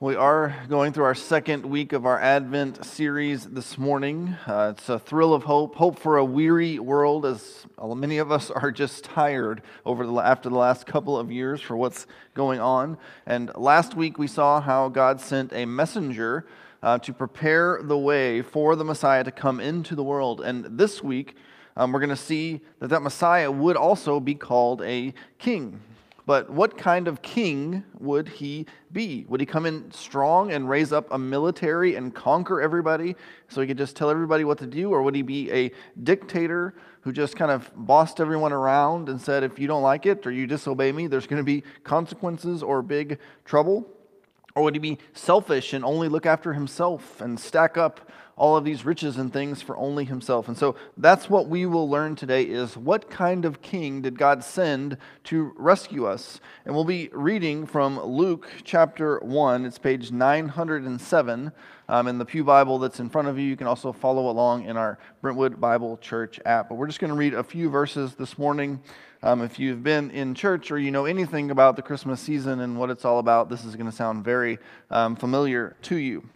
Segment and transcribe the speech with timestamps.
[0.00, 4.36] We are going through our second week of our Advent series this morning.
[4.46, 8.48] Uh, it's a thrill of hope, hope for a weary world, as many of us
[8.48, 12.96] are just tired over the, after the last couple of years for what's going on.
[13.26, 16.46] And last week we saw how God sent a messenger
[16.80, 20.40] uh, to prepare the way for the Messiah to come into the world.
[20.40, 21.34] And this week
[21.76, 25.80] um, we're going to see that that Messiah would also be called a king.
[26.28, 29.24] But what kind of king would he be?
[29.30, 33.16] Would he come in strong and raise up a military and conquer everybody
[33.48, 34.90] so he could just tell everybody what to do?
[34.90, 35.72] Or would he be a
[36.02, 40.26] dictator who just kind of bossed everyone around and said, if you don't like it
[40.26, 43.88] or you disobey me, there's going to be consequences or big trouble?
[44.54, 48.64] Or would he be selfish and only look after himself and stack up all of
[48.64, 50.48] these riches and things for only himself.
[50.48, 54.42] And so that's what we will learn today is what kind of king did God
[54.42, 56.40] send to rescue us?
[56.64, 59.64] And we'll be reading from Luke chapter 1.
[59.66, 61.52] It's page 907
[61.88, 63.44] um, in the Pew Bible that's in front of you.
[63.44, 66.68] You can also follow along in our Brentwood Bible Church app.
[66.68, 68.80] But we're just going to read a few verses this morning.
[69.20, 72.78] Um, if you've been in church or you know anything about the Christmas season and
[72.78, 74.58] what it's all about, this is going to sound very
[74.90, 76.28] um, familiar to you.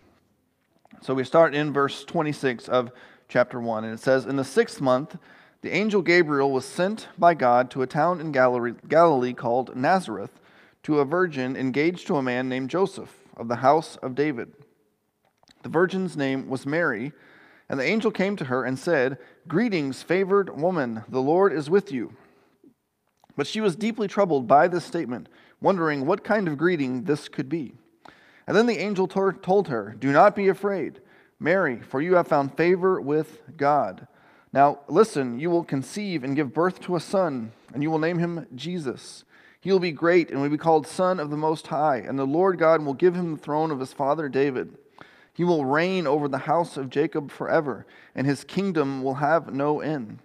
[1.03, 2.93] So we start in verse 26 of
[3.29, 5.17] chapter 1, and it says, In the sixth month,
[5.61, 10.39] the angel Gabriel was sent by God to a town in Galilee called Nazareth
[10.85, 14.53] to a virgin engaged to a man named Joseph of the house of David.
[15.65, 17.11] The virgin's name was Mary,
[17.69, 21.91] and the angel came to her and said, Greetings, favored woman, the Lord is with
[21.91, 22.13] you.
[23.37, 25.29] But she was deeply troubled by this statement,
[25.61, 27.75] wondering what kind of greeting this could be.
[28.53, 31.01] And then the angel told her, Do not be afraid,
[31.41, 34.07] Mary, for you have found favor with God.
[34.53, 38.19] Now, listen, you will conceive and give birth to a son, and you will name
[38.19, 39.25] him Jesus.
[39.59, 42.27] He will be great and will be called Son of the Most High, and the
[42.27, 44.77] Lord God will give him the throne of his father David.
[45.33, 49.81] He will reign over the house of Jacob forever, and his kingdom will have no
[49.81, 50.19] end.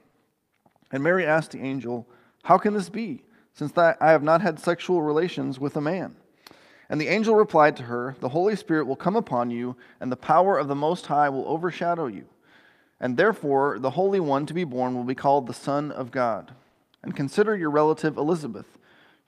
[0.92, 2.05] And Mary asked the angel,
[2.44, 3.23] How can this be,
[3.54, 6.17] since I have not had sexual relations with a man?
[6.89, 10.15] And the angel replied to her, The Holy Spirit will come upon you, and the
[10.15, 12.25] power of the Most High will overshadow you.
[12.99, 16.53] And therefore, the Holy One to be born will be called the Son of God.
[17.03, 18.77] And consider your relative Elizabeth.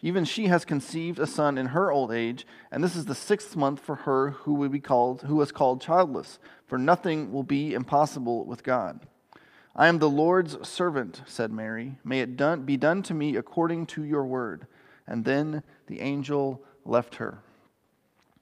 [0.02, 3.58] Even she has conceived a son in her old age, and this is the sixth
[3.58, 7.74] month for her who will be called, who was called childless, for nothing will be
[7.74, 9.06] impossible with God.
[9.76, 11.98] I am the Lord's servant, said Mary.
[12.04, 14.68] May it done, be done to me according to your word.
[15.06, 17.40] And then the angel left her.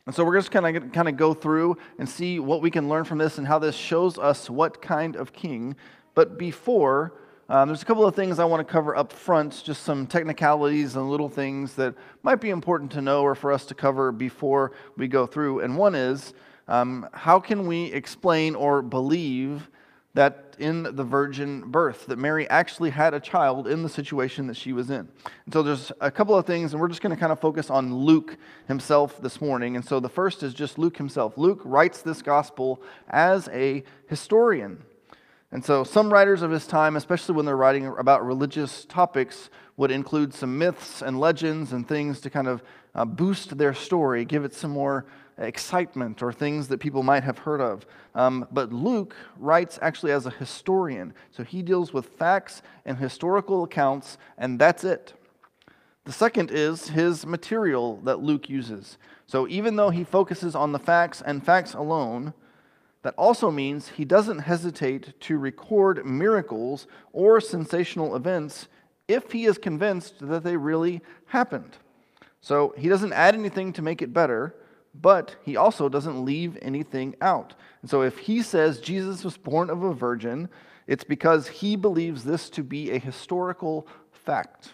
[0.07, 2.87] And so we're just kind of kind of go through and see what we can
[2.87, 5.75] learn from this and how this shows us what kind of king.
[6.15, 7.13] But before,
[7.49, 10.95] um, there's a couple of things I want to cover up front, just some technicalities
[10.95, 14.71] and little things that might be important to know or for us to cover before
[14.95, 15.59] we go through.
[15.59, 16.33] And one is
[16.69, 19.69] um, how can we explain or believe
[20.17, 24.57] that in the virgin birth, that Mary actually had a child in the situation that
[24.57, 25.07] she was in.
[25.45, 27.69] And so there's a couple of things, and we're just going to kind of focus
[27.69, 28.35] on Luke
[28.67, 29.75] himself this morning.
[29.75, 31.37] And so the first is just Luke himself.
[31.37, 34.83] Luke writes this gospel as a historian.
[35.51, 39.91] And so some writers of his time, especially when they're writing about religious topics, would
[39.91, 42.63] include some myths and legends and things to kind of
[42.95, 45.05] uh, boost their story, give it some more
[45.37, 47.85] excitement or things that people might have heard of.
[48.15, 51.13] Um, but Luke writes actually as a historian.
[51.31, 55.13] So he deals with facts and historical accounts, and that's it.
[56.05, 58.97] The second is his material that Luke uses.
[59.27, 62.33] So even though he focuses on the facts and facts alone,
[63.03, 68.67] that also means he doesn't hesitate to record miracles or sensational events
[69.07, 71.77] if he is convinced that they really happened.
[72.41, 74.55] So he doesn't add anything to make it better
[75.01, 77.53] but he also doesn't leave anything out.
[77.81, 80.49] And so if he says Jesus was born of a virgin,
[80.87, 84.73] it's because he believes this to be a historical fact.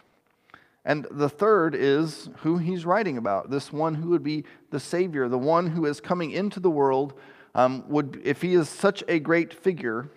[0.86, 5.30] And the third is who he's writing about this one who would be the Savior,
[5.30, 7.14] the one who is coming into the world.
[7.56, 10.10] Um, would, if he is such a great figure,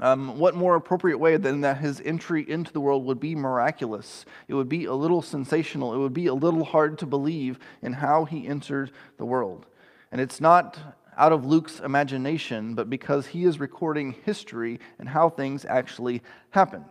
[0.00, 4.24] um, what more appropriate way than that his entry into the world would be miraculous?
[4.46, 5.94] It would be a little sensational.
[5.94, 9.66] It would be a little hard to believe in how he entered the world.
[10.12, 10.78] And it's not
[11.16, 16.84] out of Luke's imagination, but because he is recording history and how things actually happened.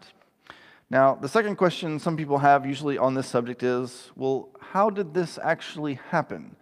[0.90, 5.14] Now, the second question some people have usually on this subject is well, how did
[5.14, 6.56] this actually happen?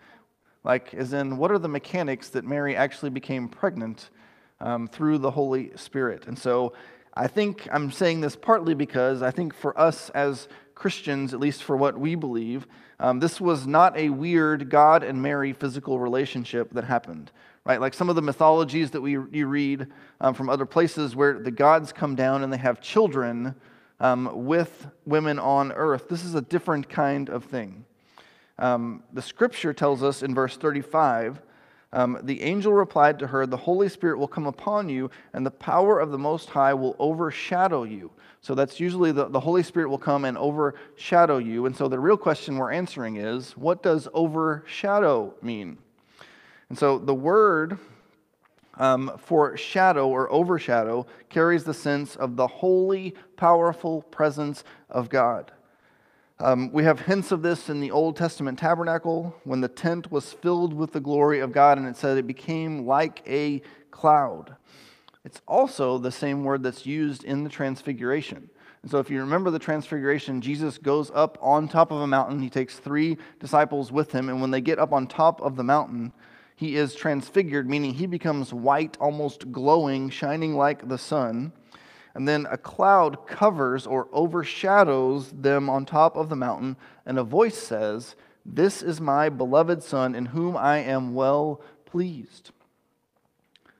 [0.63, 4.09] Like, as in, what are the mechanics that Mary actually became pregnant
[4.59, 6.27] um, through the Holy Spirit.
[6.27, 6.73] And so
[7.13, 11.63] I think I'm saying this partly because I think for us as Christians, at least
[11.63, 12.67] for what we believe,
[12.99, 17.31] Um, this was not a weird God and Mary physical relationship that happened,
[17.65, 17.81] right?
[17.81, 19.87] Like some of the mythologies that we you read
[20.21, 23.55] um, from other places where the gods come down and they have children
[23.99, 26.07] um, with women on earth.
[26.07, 27.85] This is a different kind of thing.
[28.57, 31.41] Um, the scripture tells us in verse 35
[31.93, 35.51] um, the angel replied to her, The Holy Spirit will come upon you, and the
[35.51, 38.11] power of the Most High will overshadow you.
[38.41, 41.67] So that's usually the, the Holy Spirit will come and overshadow you.
[41.67, 45.77] And so the real question we're answering is what does overshadow mean?
[46.67, 47.77] And so the word
[48.75, 55.51] um, for shadow or overshadow carries the sense of the holy, powerful presence of God.
[56.43, 60.33] Um, we have hints of this in the Old Testament tabernacle when the tent was
[60.33, 63.61] filled with the glory of God, and it said it became like a
[63.91, 64.53] cloud.
[65.23, 68.49] It's also the same word that's used in the Transfiguration.
[68.81, 72.41] And so, if you remember the Transfiguration, Jesus goes up on top of a mountain.
[72.41, 75.63] He takes three disciples with him, and when they get up on top of the
[75.63, 76.11] mountain,
[76.57, 81.53] he is transfigured, meaning he becomes white, almost glowing, shining like the sun.
[82.15, 87.23] And then a cloud covers or overshadows them on top of the mountain, and a
[87.23, 88.15] voice says,
[88.45, 92.51] This is my beloved Son, in whom I am well pleased.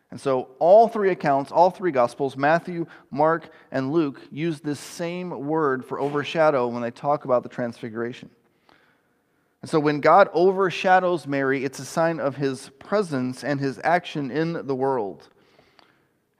[0.09, 5.29] And so, all three accounts, all three Gospels, Matthew, Mark, and Luke, use this same
[5.47, 8.29] word for overshadow when they talk about the Transfiguration.
[9.63, 14.29] And so when God overshadows Mary, it's a sign of his presence and his action
[14.29, 15.29] in the world.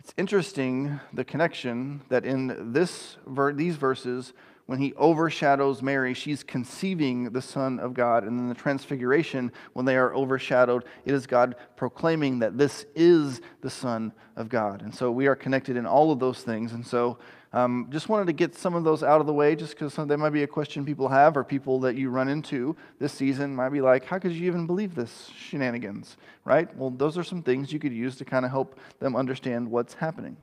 [0.04, 3.16] It's interesting the connection that in this
[3.54, 4.34] these verses,
[4.66, 8.26] when he overshadows Mary, she's conceiving the Son of God.
[8.26, 13.40] And in the Transfiguration, when they are overshadowed, it is God proclaiming that this is
[13.62, 14.82] the Son of God.
[14.82, 16.74] And so we are connected in all of those things.
[16.74, 17.18] And so
[17.54, 20.18] um, just wanted to get some of those out of the way, just because that
[20.18, 23.70] might be a question people have, or people that you run into this season might
[23.70, 26.76] be like, "How could you even believe this shenanigans?" Right?
[26.76, 29.94] Well, those are some things you could use to kind of help them understand what's
[29.94, 30.36] happening.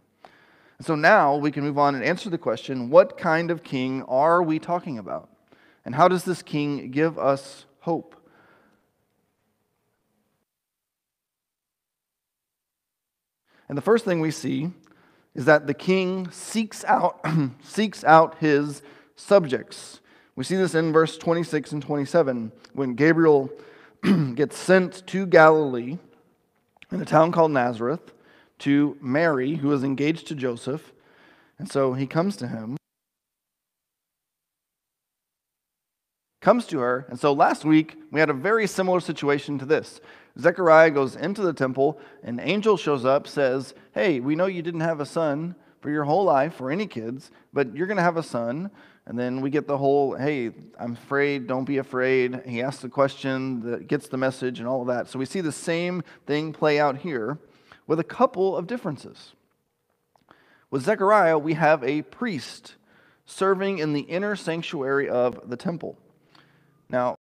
[0.80, 4.40] So now we can move on and answer the question: What kind of king are
[4.40, 5.28] we talking about,
[5.84, 8.14] and how does this king give us hope?
[13.68, 14.70] And the first thing we see
[15.34, 17.24] is that the king seeks out,
[17.62, 18.82] seeks out his
[19.16, 20.00] subjects.
[20.36, 23.50] We see this in verse 26 and 27 when Gabriel
[24.34, 25.98] gets sent to Galilee
[26.90, 28.12] in a town called Nazareth
[28.60, 30.92] to Mary, who is engaged to Joseph.
[31.58, 32.76] And so he comes to him,
[36.40, 37.06] comes to her.
[37.08, 40.00] And so last week, we had a very similar situation to this.
[40.38, 44.80] Zechariah goes into the temple, an angel shows up, says, Hey, we know you didn't
[44.80, 48.16] have a son for your whole life or any kids, but you're going to have
[48.16, 48.70] a son.
[49.06, 52.42] And then we get the whole, hey, I'm afraid, don't be afraid.
[52.46, 55.08] He asks the question that gets the message and all of that.
[55.08, 57.38] So we see the same thing play out here
[57.86, 59.32] with a couple of differences.
[60.70, 62.76] With Zechariah, we have a priest
[63.26, 65.98] serving in the inner sanctuary of the temple.
[66.88, 67.16] Now,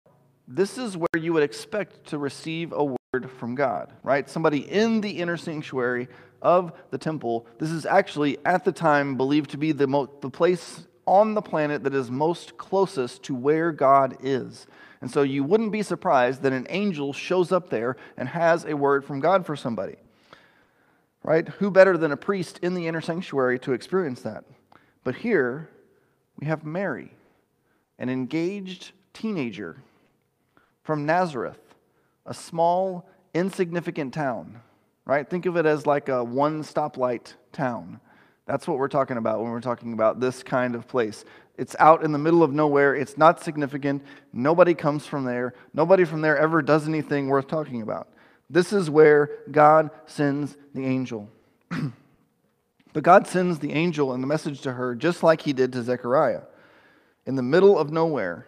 [0.48, 4.30] this is where you would expect to receive a word from God, right?
[4.30, 6.08] Somebody in the inner sanctuary
[6.42, 7.46] of the temple.
[7.58, 11.42] This is actually, at the time, believed to be the, mo- the place on the
[11.42, 14.68] planet that is most closest to where God is.
[15.02, 18.76] And so you wouldn't be surprised that an angel shows up there and has a
[18.76, 19.96] word from God for somebody.
[21.24, 21.48] Right?
[21.48, 24.46] Who better than a priest in the inner sanctuary to experience that?
[25.04, 25.70] But here
[26.40, 27.12] we have Mary,
[28.00, 29.84] an engaged teenager
[30.88, 31.60] from Nazareth,
[32.26, 34.62] a small, insignificant town,
[35.04, 35.30] right?
[35.30, 38.00] Think of it as like a one stoplight town.
[38.46, 41.26] That's what we're talking about when we're talking about this kind of place.
[41.58, 42.96] It's out in the middle of nowhere.
[42.96, 44.02] It's not significant.
[44.32, 45.56] Nobody comes from there.
[45.74, 48.08] Nobody from there ever does anything worth talking about.
[48.50, 51.30] This is where God sends the angel.
[52.94, 55.84] but God sends the angel and the message to her just like he did to
[55.84, 56.44] Zechariah.
[57.26, 58.48] In the middle of nowhere,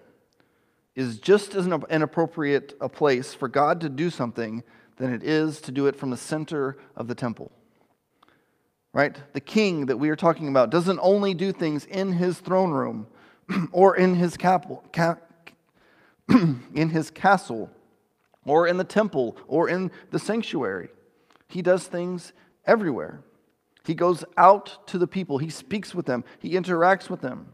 [0.99, 4.63] is just as inappropriate a place for God to do something
[4.97, 7.51] than it is to do it from the center of the temple.
[8.91, 9.17] Right?
[9.33, 13.07] The king that we are talking about doesn't only do things in his throne room
[13.71, 15.19] or in his capital, ca-
[16.29, 17.69] in his castle
[18.45, 20.89] or in the temple or in the sanctuary.
[21.47, 22.33] He does things
[22.65, 23.21] everywhere.
[23.85, 27.47] He goes out to the people, he speaks with them, he interacts with them.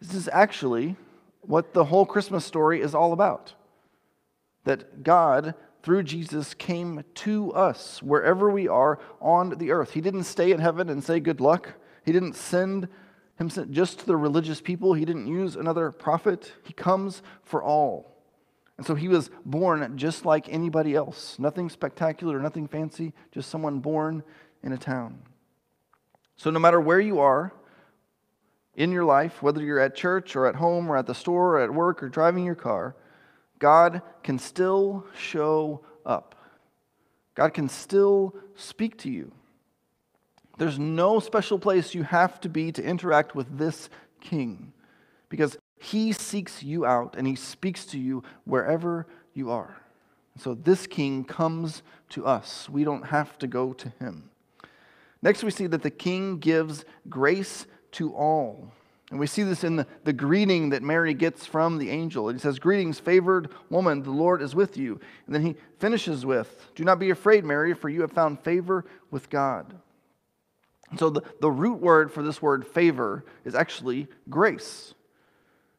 [0.00, 0.96] This is actually
[1.46, 3.54] what the whole Christmas story is all about.
[4.64, 9.92] That God, through Jesus, came to us wherever we are on the earth.
[9.92, 11.74] He didn't stay in heaven and say, Good luck.
[12.04, 12.88] He didn't send
[13.38, 14.94] him just to the religious people.
[14.94, 16.52] He didn't use another prophet.
[16.64, 18.16] He comes for all.
[18.76, 21.38] And so he was born just like anybody else.
[21.38, 24.22] Nothing spectacular, nothing fancy, just someone born
[24.62, 25.22] in a town.
[26.36, 27.52] So no matter where you are
[28.76, 31.60] in your life, whether you're at church or at home or at the store or
[31.60, 32.94] at work or driving your car,
[33.58, 36.34] God can still show up.
[37.34, 39.32] God can still speak to you.
[40.58, 43.88] There's no special place you have to be to interact with this
[44.20, 44.72] king
[45.28, 49.76] because he seeks you out and he speaks to you wherever you are.
[50.38, 52.68] So this king comes to us.
[52.68, 54.30] We don't have to go to him.
[55.22, 57.66] Next, we see that the king gives grace
[57.96, 58.72] to all.
[59.10, 62.28] And we see this in the, the greeting that Mary gets from the angel.
[62.28, 65.00] He says, Greetings, favored woman, the Lord is with you.
[65.26, 68.84] And then he finishes with, Do not be afraid, Mary, for you have found favor
[69.10, 69.74] with God.
[70.98, 74.94] So the, the root word for this word favor is actually grace.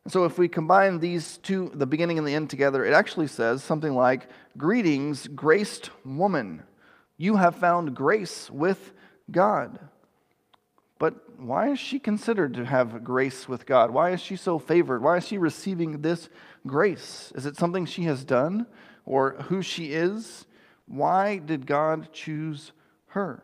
[0.05, 3.27] And so if we combine these two, the beginning and the end together, it actually
[3.27, 6.63] says something like, Greetings, graced woman.
[7.17, 8.93] You have found grace with
[9.29, 9.79] God.
[10.99, 13.91] But why is she considered to have grace with God?
[13.91, 15.03] Why is she so favored?
[15.03, 16.29] Why is she receiving this
[16.65, 17.31] grace?
[17.35, 18.65] Is it something she has done
[19.05, 20.45] or who she is?
[20.87, 22.71] Why did God choose
[23.07, 23.43] her?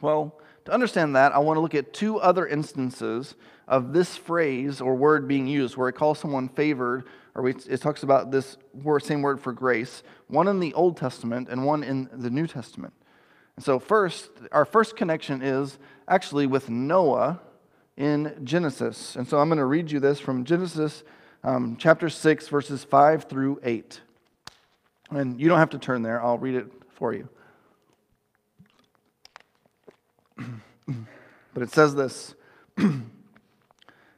[0.00, 3.34] Well, to understand that, I want to look at two other instances
[3.68, 7.04] of this phrase or word being used where it calls someone favored,
[7.34, 8.56] or it talks about this
[9.00, 12.94] same word for grace, one in the Old Testament and one in the New Testament.
[13.56, 17.40] And so, first, our first connection is actually with Noah
[17.96, 19.16] in Genesis.
[19.16, 21.04] And so, I'm going to read you this from Genesis
[21.44, 24.00] um, chapter 6, verses 5 through 8.
[25.10, 27.28] And you don't have to turn there, I'll read it for you.
[31.54, 32.34] but it says this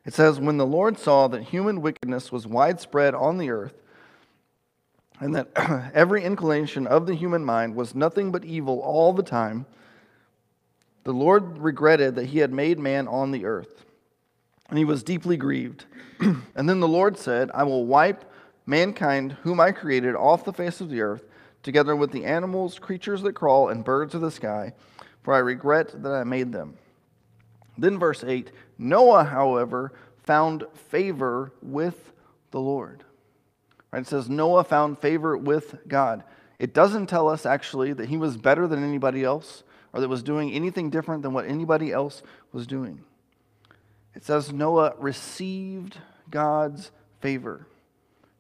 [0.07, 3.75] It says, When the Lord saw that human wickedness was widespread on the earth,
[5.21, 5.49] and that
[5.95, 9.67] every inclination of the human mind was nothing but evil all the time,
[11.05, 13.85] the Lord regretted that he had made man on the earth,
[14.69, 15.85] and he was deeply grieved.
[16.21, 18.25] and then the Lord said, I will wipe
[18.67, 21.25] mankind, whom I created, off the face of the earth,
[21.63, 24.73] together with the animals, creatures that crawl, and birds of the sky,
[25.23, 26.77] for I regret that I made them.
[27.79, 29.93] Then, verse 8 Noah, however,
[30.25, 32.13] found favor with
[32.51, 33.05] the Lord.
[33.97, 34.03] Right?
[34.03, 36.23] It says Noah found favor with God.
[36.59, 39.63] It doesn't tell us actually that he was better than anybody else
[39.95, 42.23] or that was doing anything different than what anybody else
[42.53, 43.01] was doing.
[44.15, 45.97] It says Noah received
[46.31, 46.91] God's
[47.23, 47.67] favor.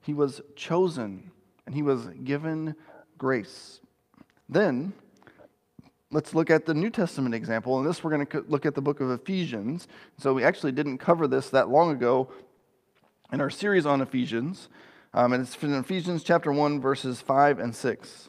[0.03, 1.31] He was chosen
[1.65, 2.75] and he was given
[3.17, 3.81] grace.
[4.51, 4.93] Then,
[6.11, 7.79] let's look at the New Testament example.
[7.79, 9.89] And this, we're going to look at the book of Ephesians.
[10.19, 12.31] So, we actually didn't cover this that long ago
[13.33, 14.69] in our series on Ephesians.
[15.17, 18.29] Um, and it's in Ephesians chapter 1, verses 5 and 6.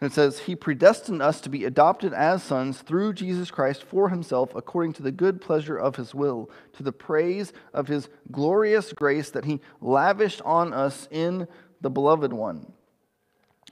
[0.00, 4.08] And it says, He predestined us to be adopted as sons through Jesus Christ for
[4.08, 8.92] Himself, according to the good pleasure of His will, to the praise of His glorious
[8.92, 11.46] grace that He lavished on us in
[11.82, 12.72] the Beloved One.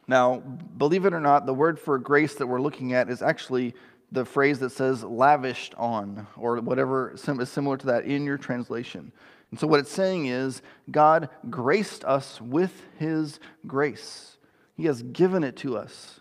[0.07, 3.75] Now, believe it or not, the word for grace that we're looking at is actually
[4.13, 9.11] the phrase that says lavished on, or whatever is similar to that in your translation.
[9.57, 10.61] And so, what it's saying is,
[10.91, 14.37] God graced us with His grace.
[14.75, 16.21] He has given it to us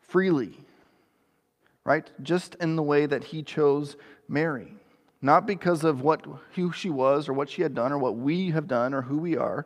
[0.00, 0.58] freely,
[1.84, 2.10] right?
[2.24, 4.74] Just in the way that He chose Mary.
[5.22, 6.26] Not because of what,
[6.56, 9.18] who she was, or what she had done, or what we have done, or who
[9.18, 9.64] we are,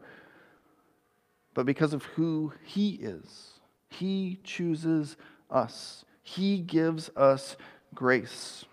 [1.54, 3.54] but because of who He is.
[3.88, 5.16] He chooses
[5.50, 7.56] us, He gives us
[7.94, 8.66] grace.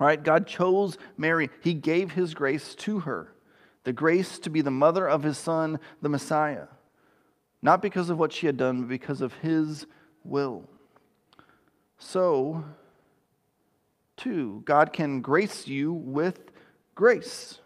[0.00, 0.20] Right?
[0.20, 1.50] God chose Mary.
[1.60, 3.34] He gave his grace to her,
[3.84, 6.68] the grace to be the mother of his son, the Messiah.
[7.60, 9.86] Not because of what she had done, but because of his
[10.24, 10.64] will.
[11.98, 12.64] So,
[14.16, 16.50] too, God can grace you with
[16.94, 17.58] grace.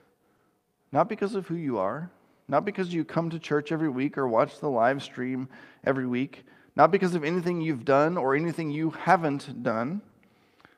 [0.90, 2.10] Not because of who you are,
[2.48, 5.48] not because you come to church every week or watch the live stream
[5.84, 10.02] every week, not because of anything you've done or anything you haven't done,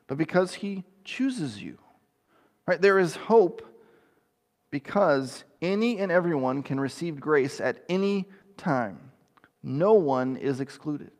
[0.05, 1.79] but because He chooses you.
[2.67, 2.79] Right?
[2.79, 3.63] There is hope
[4.69, 8.25] because any and everyone can receive grace at any
[8.57, 9.11] time.
[9.63, 11.11] No one is excluded.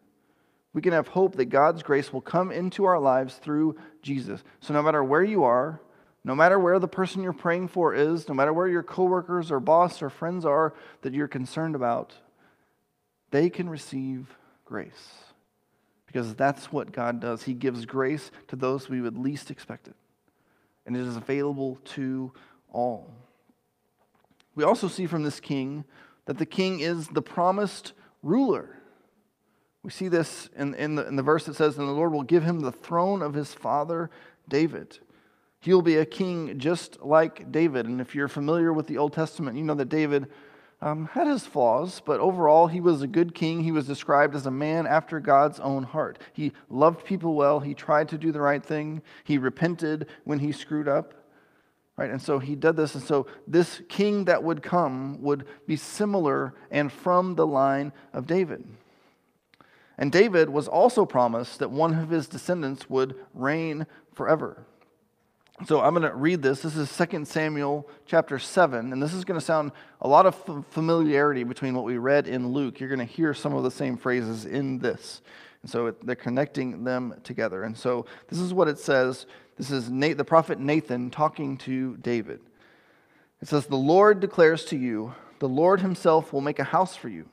[0.73, 4.43] We can have hope that God's grace will come into our lives through Jesus.
[4.59, 5.81] So no matter where you are,
[6.23, 9.61] no matter where the person you're praying for is, no matter where your coworkers or
[9.61, 12.13] boss or friends are that you're concerned about,
[13.31, 15.26] they can receive grace
[16.07, 17.43] because that's what God does.
[17.43, 19.95] He gives grace to those we would least expect it.
[20.85, 22.31] and it is available to
[22.71, 23.13] all.
[24.55, 25.83] We also see from this king
[26.25, 28.77] that the king is the promised ruler.
[29.83, 32.23] We see this in, in, the, in the verse that says, And the Lord will
[32.23, 34.09] give him the throne of his father
[34.49, 34.99] David.
[35.59, 37.85] He will be a king just like David.
[37.85, 40.27] And if you're familiar with the Old Testament, you know that David
[40.79, 43.63] um, had his flaws, but overall, he was a good king.
[43.63, 46.19] He was described as a man after God's own heart.
[46.33, 47.59] He loved people well.
[47.59, 49.01] He tried to do the right thing.
[49.23, 51.15] He repented when he screwed up.
[51.97, 52.11] Right?
[52.11, 52.93] And so he did this.
[52.93, 58.27] And so this king that would come would be similar and from the line of
[58.27, 58.63] David.
[59.97, 64.67] And David was also promised that one of his descendants would reign forever.
[65.65, 66.61] So I'm going to read this.
[66.61, 69.71] This is 2 Samuel chapter 7, and this is going to sound
[70.01, 70.35] a lot of
[70.69, 72.79] familiarity between what we read in Luke.
[72.79, 75.23] You're going to hear some of the same phrases in this.
[75.63, 77.63] And so they're connecting them together.
[77.63, 79.25] And so this is what it says.
[79.57, 82.39] This is the prophet Nathan talking to David.
[83.41, 87.09] It says, The Lord declares to you, the Lord himself will make a house for
[87.09, 87.25] you.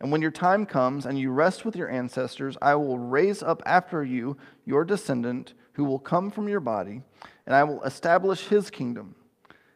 [0.00, 3.60] And when your time comes and you rest with your ancestors, I will raise up
[3.66, 7.02] after you your descendant who will come from your body,
[7.46, 9.14] and I will establish his kingdom.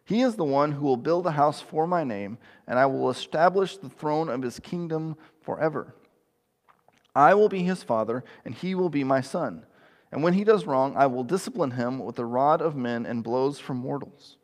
[0.04, 3.08] He is the one who will build a house for my name, and I will
[3.10, 5.94] establish the throne of his kingdom forever.
[7.14, 9.64] I will be his father, and he will be my son.
[10.12, 13.24] And when he does wrong, I will discipline him with the rod of men and
[13.24, 14.36] blows from mortals.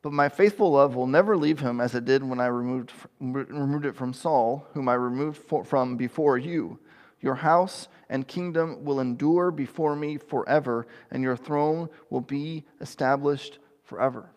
[0.00, 3.84] But my faithful love will never leave him as it did when I removed, removed
[3.84, 6.78] it from Saul, whom I removed from before you.
[7.20, 13.58] Your house and kingdom will endure before me forever, and your throne will be established
[13.84, 14.30] forever.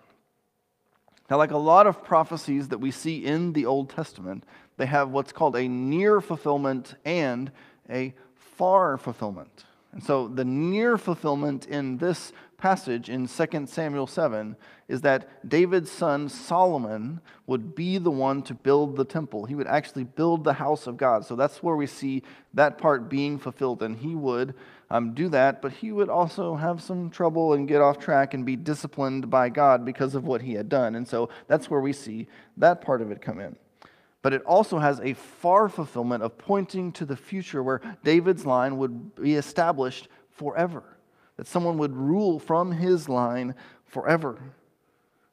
[1.29, 4.43] Now, like a lot of prophecies that we see in the Old Testament,
[4.77, 7.51] they have what's called a near fulfillment and
[7.89, 9.65] a far fulfillment.
[9.93, 14.55] And so the near fulfillment in this passage in 2 Samuel 7
[14.87, 19.45] is that David's son Solomon would be the one to build the temple.
[19.45, 21.25] He would actually build the house of God.
[21.25, 23.81] So that's where we see that part being fulfilled.
[23.81, 24.53] And he would
[24.89, 28.45] um, do that, but he would also have some trouble and get off track and
[28.45, 30.95] be disciplined by God because of what he had done.
[30.95, 33.55] And so that's where we see that part of it come in
[34.21, 38.77] but it also has a far fulfillment of pointing to the future where David's line
[38.77, 40.83] would be established forever,
[41.41, 43.55] that someone would rule from his line
[43.87, 44.37] forever.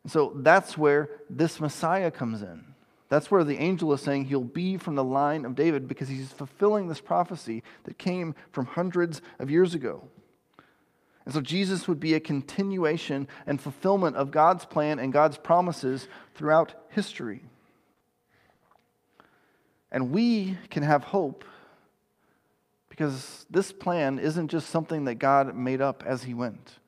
[0.02, 2.64] And so that's where this Messiah comes in.
[3.10, 6.32] That's where the angel is saying he'll be from the line of David because he's
[6.32, 10.02] fulfilling this prophecy that came from hundreds of years ago.
[11.26, 16.08] And so Jesus would be a continuation and fulfillment of God's plan and God's promises
[16.34, 17.42] throughout history.
[19.92, 21.44] And we can have hope
[22.98, 26.80] because this plan isn't just something that God made up as he went.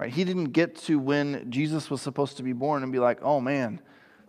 [0.00, 0.12] Right?
[0.12, 3.40] He didn't get to when Jesus was supposed to be born and be like, "Oh
[3.40, 3.80] man,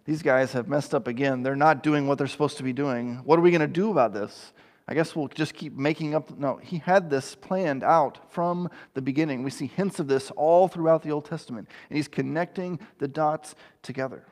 [0.06, 1.42] these guys have messed up again.
[1.42, 3.22] They're not doing what they're supposed to be doing.
[3.24, 4.54] What are we going to do about this?"
[4.88, 6.38] I guess we'll just keep making up.
[6.38, 9.42] No, he had this planned out from the beginning.
[9.42, 13.56] We see hints of this all throughout the Old Testament, and he's connecting the dots
[13.82, 14.24] together.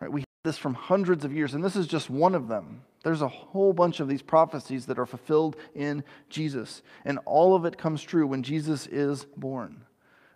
[0.00, 0.12] Right?
[0.12, 2.82] We this from hundreds of years, and this is just one of them.
[3.02, 7.64] There's a whole bunch of these prophecies that are fulfilled in Jesus, and all of
[7.64, 9.84] it comes true when Jesus is born.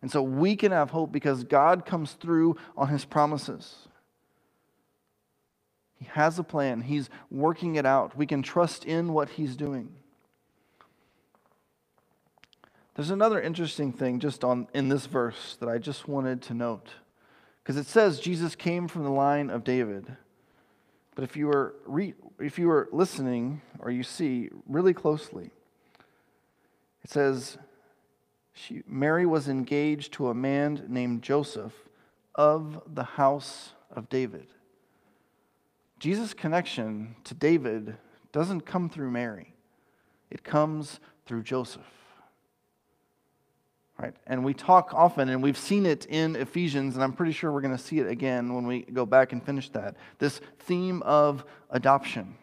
[0.03, 3.89] And so we can have hope because God comes through on his promises.
[5.99, 8.17] He has a plan, he's working it out.
[8.17, 9.95] We can trust in what he's doing.
[12.95, 16.89] There's another interesting thing just on in this verse that I just wanted to note.
[17.63, 20.17] Because it says Jesus came from the line of David.
[21.15, 25.51] But if you were, re- if you were listening or you see really closely,
[27.03, 27.59] it says
[28.53, 31.75] she, Mary was engaged to a man named Joseph
[32.35, 34.47] of the house of David.
[35.99, 37.97] Jesus' connection to David
[38.33, 39.55] doesn't come through Mary,
[40.31, 42.06] it comes through Joseph.
[43.99, 44.15] Right?
[44.27, 47.63] And we talk often, and we've seen it in Ephesians, and I'm pretty sure we're
[47.63, 49.97] going to see it again when we go back and finish that.
[50.19, 52.37] This theme of adoption.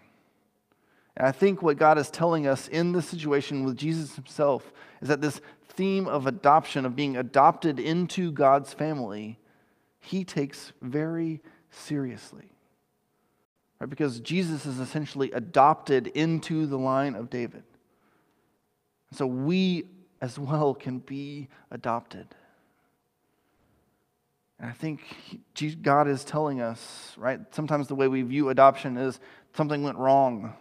[1.15, 5.09] And I think what God is telling us in this situation with Jesus himself is
[5.09, 9.37] that this theme of adoption, of being adopted into God's family,
[9.99, 11.39] he takes very
[11.69, 12.49] seriously.
[13.79, 13.89] Right?
[13.89, 17.63] Because Jesus is essentially adopted into the line of David.
[19.11, 19.85] So we
[20.23, 22.25] as well can be adopted.
[24.57, 25.01] And I think
[25.81, 27.41] God is telling us, right?
[27.53, 29.19] Sometimes the way we view adoption is
[29.53, 30.53] something went wrong,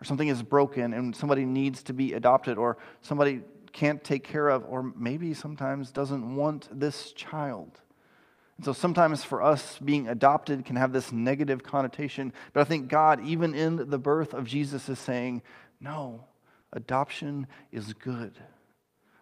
[0.00, 4.48] or something is broken, and somebody needs to be adopted, or somebody can't take care
[4.48, 7.80] of, or maybe sometimes doesn't want this child.
[8.56, 12.32] And so sometimes for us, being adopted can have this negative connotation.
[12.52, 15.42] But I think God, even in the birth of Jesus, is saying,
[15.80, 16.24] no,
[16.72, 18.36] adoption is good.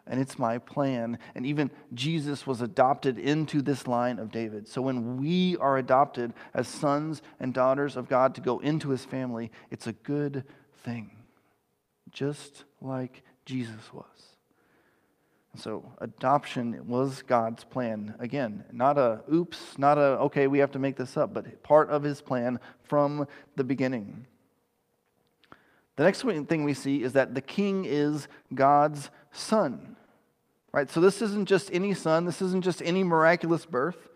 [0.07, 1.19] And it's my plan.
[1.35, 4.69] And even Jesus was adopted into this line of David.
[4.69, 9.05] So when we are adopted as sons and daughters of God to go into his
[9.05, 10.45] family, it's a good
[10.85, 11.11] thing,
[12.11, 14.05] just like Jesus was.
[15.57, 18.14] So adoption was God's plan.
[18.19, 21.90] Again, not a oops, not a okay, we have to make this up, but part
[21.90, 24.27] of his plan from the beginning.
[25.97, 29.96] The next thing we see is that the king is God's son.
[30.72, 30.90] Right?
[30.90, 34.09] So this isn't just any son, this isn't just any miraculous birth,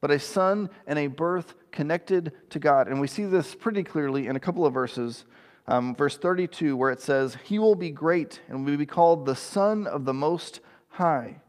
[0.00, 2.88] but a son and a birth connected to God.
[2.88, 5.24] And we see this pretty clearly in a couple of verses.
[5.68, 9.34] Um, verse 32, where it says, He will be great and will be called the
[9.34, 11.40] Son of the Most High.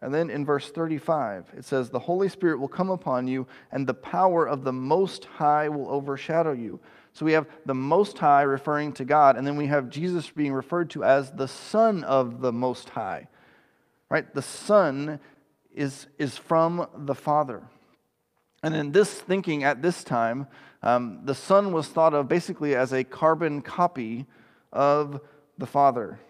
[0.00, 3.86] And then in verse 35, it says, The Holy Spirit will come upon you, and
[3.86, 6.78] the power of the Most High will overshadow you.
[7.12, 10.52] So we have the Most High referring to God, and then we have Jesus being
[10.52, 13.26] referred to as the Son of the Most High.
[14.08, 14.32] Right?
[14.32, 15.18] The Son
[15.74, 17.62] is, is from the Father.
[18.62, 20.46] And in this thinking at this time,
[20.82, 24.26] um, the Son was thought of basically as a carbon copy
[24.72, 25.20] of
[25.58, 26.20] the Father.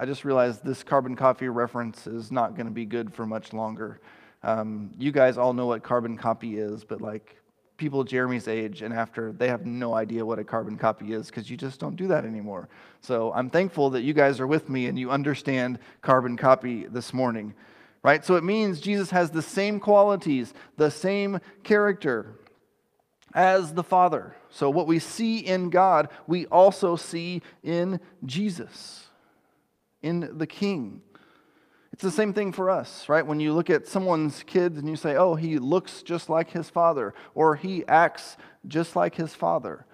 [0.00, 3.52] I just realized this carbon copy reference is not going to be good for much
[3.52, 4.00] longer.
[4.42, 7.36] Um, you guys all know what carbon copy is, but like
[7.76, 11.50] people Jeremy's age and after, they have no idea what a carbon copy is because
[11.50, 12.70] you just don't do that anymore.
[13.02, 17.12] So I'm thankful that you guys are with me and you understand carbon copy this
[17.12, 17.52] morning,
[18.02, 18.24] right?
[18.24, 22.36] So it means Jesus has the same qualities, the same character
[23.34, 24.34] as the Father.
[24.48, 29.09] So what we see in God, we also see in Jesus
[30.02, 31.02] in the king.
[31.92, 33.26] It's the same thing for us, right?
[33.26, 36.70] When you look at someone's kids and you say, oh, he looks just like his
[36.70, 38.36] father, or he acts
[38.66, 39.86] just like his father.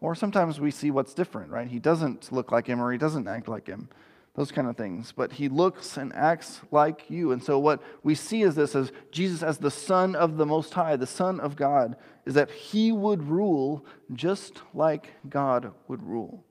[0.00, 1.68] Or sometimes we see what's different, right?
[1.68, 3.90] He doesn't look like him or he doesn't act like him,
[4.34, 5.12] those kind of things.
[5.12, 7.32] But he looks and acts like you.
[7.32, 10.72] And so what we see is this as Jesus as the Son of the Most
[10.72, 16.42] High, the Son of God, is that he would rule just like God would rule.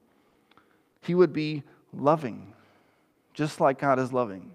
[1.02, 2.54] He would be loving
[3.40, 4.52] just like God is loving.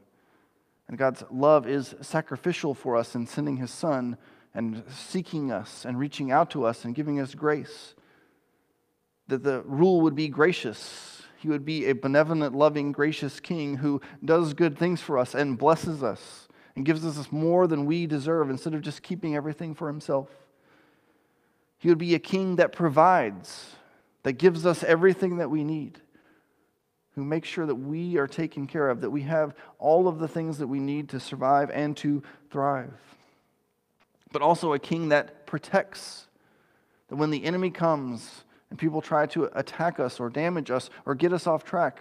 [0.88, 4.18] And God's love is sacrificial for us in sending his Son
[4.52, 7.94] and seeking us and reaching out to us and giving us grace.
[9.28, 11.22] That the rule would be gracious.
[11.38, 15.56] He would be a benevolent, loving, gracious king who does good things for us and
[15.56, 19.88] blesses us and gives us more than we deserve instead of just keeping everything for
[19.88, 20.28] himself.
[21.78, 23.76] He would be a king that provides,
[24.24, 26.02] that gives us everything that we need
[27.14, 30.28] who makes sure that we are taken care of, that we have all of the
[30.28, 32.92] things that we need to survive and to thrive.
[34.32, 36.26] But also a king that protects,
[37.08, 41.14] that when the enemy comes and people try to attack us or damage us or
[41.14, 42.00] get us off track,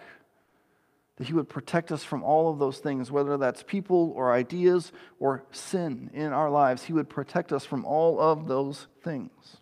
[1.16, 4.90] that he would protect us from all of those things, whether that's people or ideas
[5.20, 6.82] or sin in our lives.
[6.82, 9.58] He would protect us from all of those things.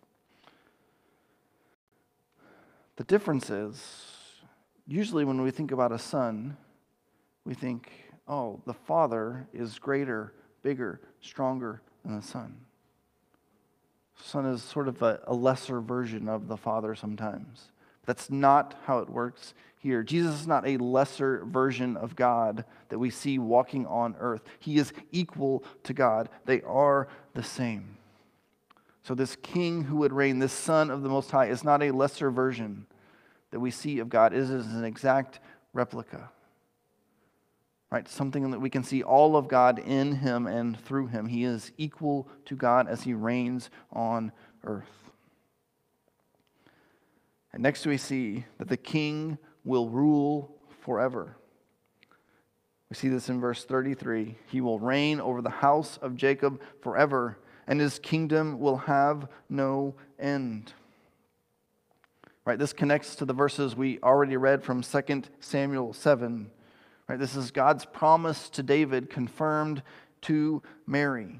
[2.95, 4.22] The difference is,
[4.87, 6.57] usually when we think about a son,
[7.45, 7.91] we think,
[8.27, 12.57] oh, the father is greater, bigger, stronger than the son.
[14.15, 17.71] Son is sort of a, a, lesser version of the father sometimes.
[18.05, 20.03] That's not how it works here.
[20.03, 24.43] Jesus is not a lesser version of God that we see walking on earth.
[24.59, 27.97] He is equal to God, they are the same.
[29.03, 31.91] So, this king who would reign, this son of the Most High, is not a
[31.91, 32.85] lesser version
[33.53, 35.39] that we see of God is an exact
[35.73, 36.31] replica.
[37.91, 38.07] Right?
[38.09, 41.27] Something that we can see all of God in him and through him.
[41.27, 44.31] He is equal to God as he reigns on
[44.63, 45.11] earth.
[47.53, 51.37] And next we see that the king will rule forever.
[52.89, 54.35] We see this in verse 33.
[54.47, 57.37] He will reign over the house of Jacob forever,
[57.67, 60.73] and his kingdom will have no end.
[62.45, 66.51] Right, this connects to the verses we already read from 2 Samuel 7.
[67.07, 69.81] Right, this is God's promise to David confirmed
[70.23, 71.39] to Mary.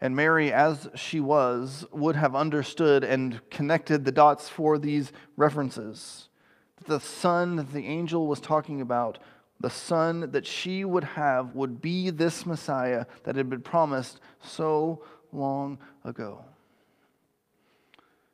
[0.00, 6.28] And Mary, as she was, would have understood and connected the dots for these references.
[6.86, 9.18] The son that the angel was talking about,
[9.58, 15.02] the son that she would have, would be this Messiah that had been promised so
[15.32, 16.44] long ago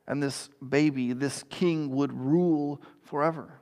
[0.07, 3.59] and this baby, this king, would rule forever.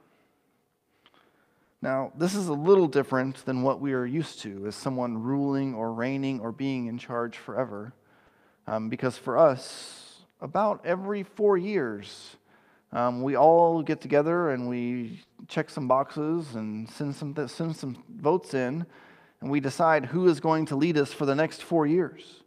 [1.82, 5.74] Now, this is a little different than what we are used to as someone ruling
[5.74, 7.94] or reigning or being in charge forever.
[8.68, 12.38] Um, because for us, about every four years,
[12.94, 18.02] um, we all get together and we check some boxes and send some, send some
[18.18, 18.86] votes in,
[19.42, 22.43] and we decide who is going to lead us for the next four years.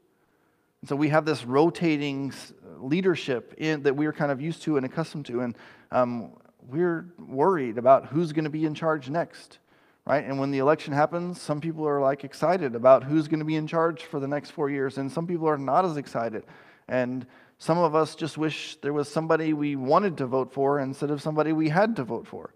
[0.87, 2.33] And so we have this rotating
[2.79, 5.41] leadership in, that we're kind of used to and accustomed to.
[5.41, 5.57] And
[5.91, 6.31] um,
[6.63, 9.59] we're worried about who's going to be in charge next,
[10.05, 10.25] right?
[10.25, 13.57] And when the election happens, some people are like excited about who's going to be
[13.57, 16.45] in charge for the next four years, and some people are not as excited.
[16.87, 17.27] And
[17.59, 21.21] some of us just wish there was somebody we wanted to vote for instead of
[21.21, 22.55] somebody we had to vote for,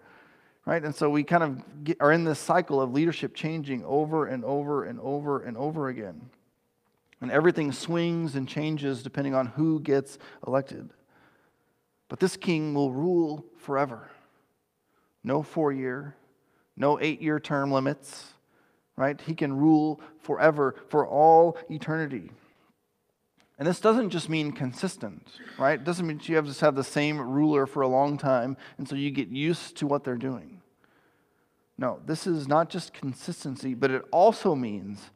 [0.67, 0.85] right?
[0.85, 4.45] And so we kind of get, are in this cycle of leadership changing over and
[4.45, 6.31] over and over and over again.
[7.21, 10.91] And everything swings and changes depending on who gets elected.
[12.09, 14.11] But this king will rule forever.
[15.23, 16.17] No four year,
[16.77, 18.33] no eight year term limits,
[18.97, 19.21] right?
[19.21, 22.33] He can rule forever for all eternity.
[23.59, 25.27] And this doesn't just mean consistent,
[25.59, 25.79] right?
[25.79, 28.89] It doesn't mean you have to have the same ruler for a long time and
[28.89, 30.63] so you get used to what they're doing.
[31.77, 35.11] No, this is not just consistency, but it also means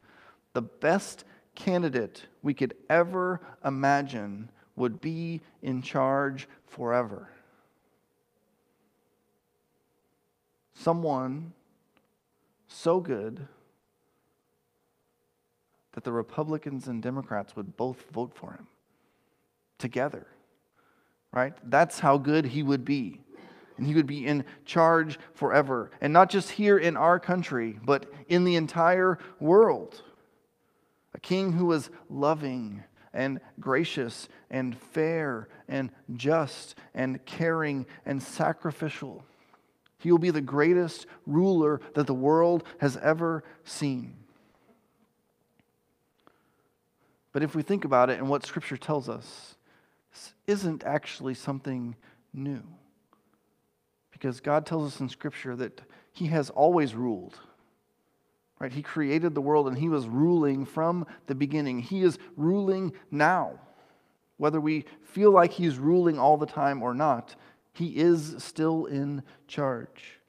[0.53, 7.29] the best candidate we could ever imagine would be in charge forever.
[10.73, 11.53] Someone
[12.67, 13.47] so good
[15.93, 18.67] that the Republicans and Democrats would both vote for him
[19.77, 20.27] together.
[21.31, 21.53] Right?
[21.63, 23.21] That's how good he would be.
[23.77, 25.91] And he would be in charge forever.
[25.99, 30.01] And not just here in our country, but in the entire world.
[31.15, 39.23] A king who was loving and gracious and fair and just and caring and sacrificial.
[39.97, 44.17] He will be the greatest ruler that the world has ever seen.
[47.31, 49.55] But if we think about it and what Scripture tells us,
[50.11, 51.95] this isn't actually something
[52.33, 52.61] new.
[54.11, 57.39] Because God tells us in Scripture that He has always ruled.
[58.59, 58.71] Right?
[58.71, 61.79] He created the world and he was ruling from the beginning.
[61.79, 63.59] He is ruling now.
[64.37, 67.35] Whether we feel like he's ruling all the time or not,
[67.73, 70.19] he is still in charge.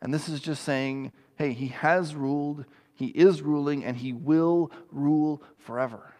[0.00, 4.70] And this is just saying, hey, he has ruled, he is ruling, and he will
[4.90, 6.14] rule forever.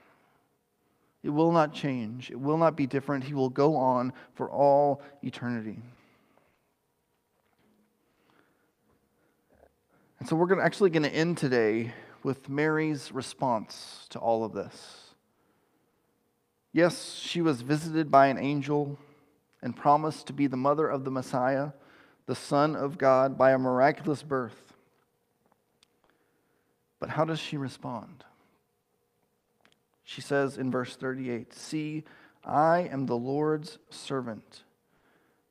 [1.22, 3.24] It will not change, it will not be different.
[3.24, 5.80] He will go on for all eternity.
[10.18, 14.52] And so we're gonna, actually going to end today with Mary's response to all of
[14.52, 15.14] this.
[16.72, 18.98] Yes, she was visited by an angel
[19.62, 21.70] and promised to be the mother of the Messiah,
[22.26, 24.74] the Son of God, by a miraculous birth.
[27.00, 28.24] But how does she respond?
[30.04, 32.04] She says in verse 38 See,
[32.44, 34.64] I am the Lord's servant.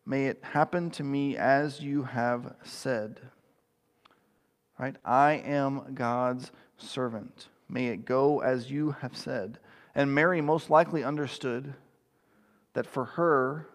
[0.06, 3.20] May it happen to me as you have said.
[4.80, 4.96] Right?
[5.04, 7.48] I am God's servant.
[7.68, 9.60] May it go as you have said.
[9.96, 11.74] And Mary most likely understood
[12.74, 13.68] that for her,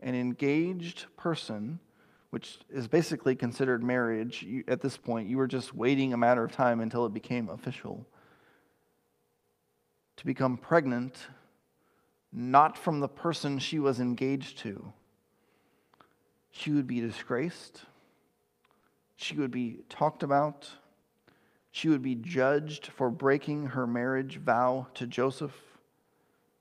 [0.00, 1.80] an engaged person,
[2.30, 6.44] which is basically considered marriage, you, at this point, you were just waiting a matter
[6.44, 8.06] of time until it became official.
[10.18, 11.16] To become pregnant,
[12.32, 14.92] not from the person she was engaged to,
[16.50, 17.82] she would be disgraced
[19.20, 20.70] she would be talked about.
[21.72, 25.56] She would be judged for breaking her marriage vow to Joseph.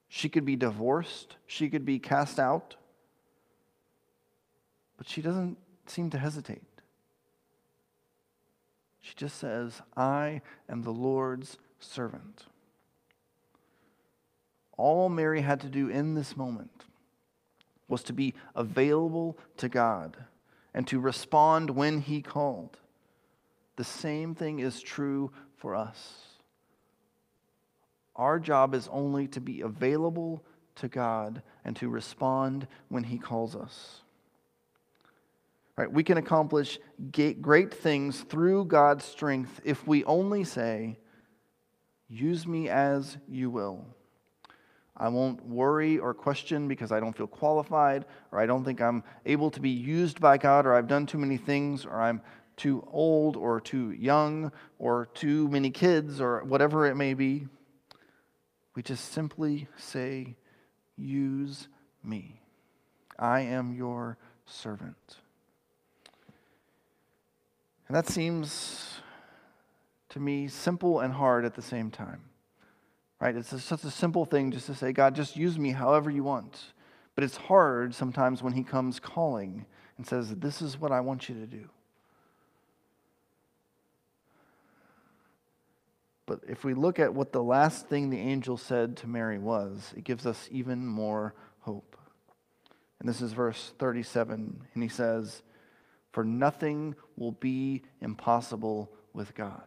[0.08, 1.38] She could be divorced.
[1.46, 2.76] She could be cast out.
[4.98, 6.64] But she doesn't seem to hesitate.
[9.02, 12.46] She just says, I am the Lord's servant.
[14.78, 16.86] All Mary had to do in this moment
[17.88, 20.18] was to be available to God
[20.78, 22.78] and to respond when He called.
[23.78, 26.38] The same thing is true for us.
[28.16, 30.44] Our job is only to be available
[30.76, 34.02] to God and to respond when He calls us.
[35.76, 35.92] Right?
[35.92, 36.78] We can accomplish
[37.42, 41.00] great things through God's strength if we only say,
[42.08, 43.84] Use me as you will.
[44.98, 49.04] I won't worry or question because I don't feel qualified, or I don't think I'm
[49.26, 52.22] able to be used by God, or I've done too many things, or I'm
[52.56, 57.48] too old, or too young, or too many kids, or whatever it may be.
[58.74, 60.36] We just simply say,
[60.98, 61.68] Use
[62.04, 62.42] me.
[63.20, 65.18] I am your servant.
[67.88, 69.00] And that seems
[70.10, 72.22] to me simple and hard at the same time.
[73.20, 73.36] Right?
[73.36, 76.74] It's such a simple thing just to say, God, just use me however you want.
[77.16, 79.66] But it's hard sometimes when He comes calling
[79.98, 81.68] and says, This is what I want you to do.
[86.28, 89.94] But if we look at what the last thing the angel said to Mary was,
[89.96, 91.96] it gives us even more hope.
[93.00, 94.62] And this is verse 37.
[94.74, 95.42] And he says,
[96.12, 99.64] For nothing will be impossible with God.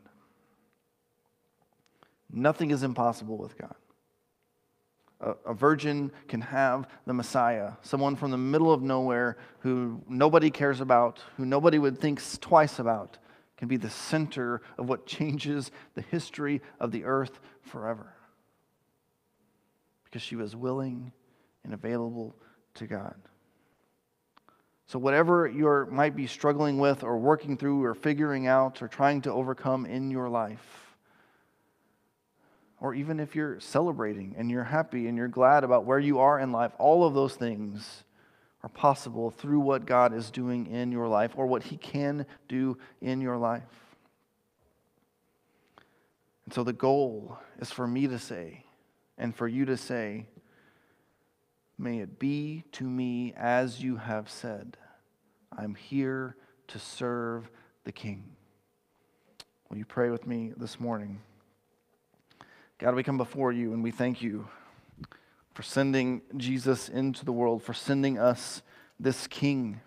[2.33, 3.75] Nothing is impossible with God.
[5.21, 10.51] A, a, virgin can have the Messiah, someone from the middle of nowhere who nobody
[10.51, 13.19] cares about, who nobody would think twice about,
[13.59, 18.15] can be the center of what changes the history of the earth forever.
[20.05, 21.13] Because she was willing
[21.65, 22.35] and available
[22.75, 23.15] to God.
[24.87, 29.21] So, whatever you might be struggling with, or working through, or figuring out, or trying
[29.23, 30.90] to overcome in your life,
[32.81, 36.41] or even if you're celebrating and you're happy and you're glad about where you are
[36.41, 38.05] in life, all of those things
[38.63, 42.79] are possible through what God is doing in your life or what He can do
[43.01, 43.63] in your life.
[46.45, 48.65] And so the goal is for me to say,
[49.17, 50.27] and for you to say,
[51.79, 54.77] May it be to me as you have said.
[55.57, 56.37] I'm here
[56.69, 57.51] to serve
[57.85, 58.37] the King.
[59.71, 61.21] Will you pray with me this morning?
[62.81, 64.49] God, we come before you and we thank you
[65.53, 68.63] for sending Jesus into the world, for sending us
[68.99, 69.83] this King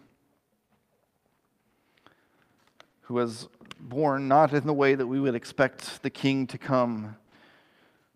[3.02, 7.16] who was born not in the way that we would expect the King to come.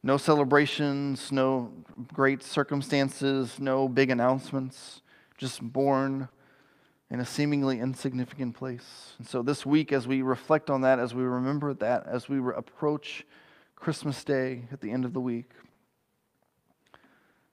[0.04, 1.74] No celebrations, no
[2.14, 5.02] great circumstances, no big announcements,
[5.40, 6.30] just born
[7.10, 9.16] in a seemingly insignificant place.
[9.18, 12.38] And so this week, as we reflect on that, as we remember that, as we
[12.56, 13.26] approach
[13.78, 15.52] Christmas Day at the end of the week,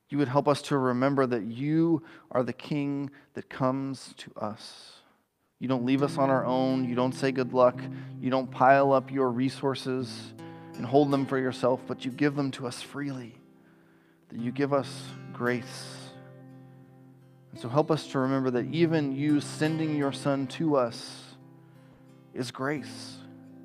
[0.08, 4.92] you would help us to remember that you are the King that comes to us.
[5.60, 6.88] You don't leave us on our own.
[6.88, 7.80] You don't say good luck.
[8.20, 10.34] You don't pile up your resources
[10.76, 13.37] and hold them for yourself, but you give them to us freely.
[14.28, 16.10] That you give us grace.
[17.52, 21.37] And so help us to remember that even you sending your Son to us
[22.34, 23.18] is grace.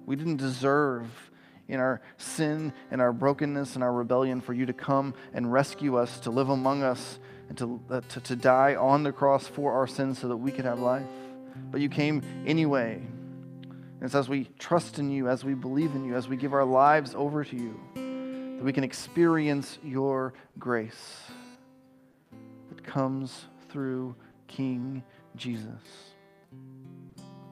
[0.05, 1.28] We didn't deserve
[1.69, 5.97] in our sin and our brokenness and our rebellion for you to come and rescue
[5.97, 9.71] us, to live among us, and to, uh, to, to die on the cross for
[9.73, 11.05] our sins so that we could have life.
[11.71, 12.95] But you came anyway.
[12.95, 16.53] And it's as we trust in you, as we believe in you, as we give
[16.53, 21.21] our lives over to you, that we can experience your grace
[22.69, 24.15] that comes through
[24.47, 25.03] King
[25.35, 26.13] Jesus.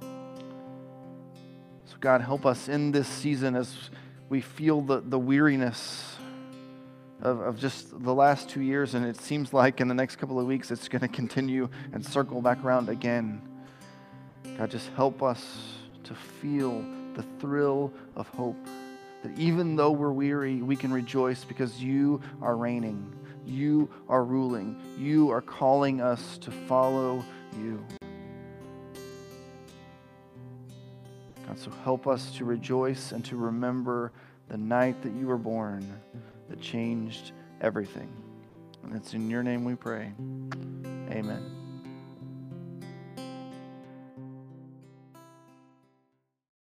[0.02, 3.90] So, God, help us in this season as
[4.30, 6.16] we feel the, the weariness
[7.22, 10.40] of, of just the last two years, and it seems like in the next couple
[10.40, 13.42] of weeks it's going to continue and circle back around again.
[14.58, 15.44] God, just help us
[16.04, 18.58] to feel the thrill of hope.
[19.24, 23.14] That even though we're weary, we can rejoice because you are reigning,
[23.46, 27.24] you are ruling, you are calling us to follow
[27.60, 27.84] you.
[31.58, 34.12] So help us to rejoice and to remember
[34.48, 36.00] the night that you were born
[36.50, 38.10] that changed everything.
[38.84, 40.14] And it's in your name we pray.
[41.10, 41.57] Amen.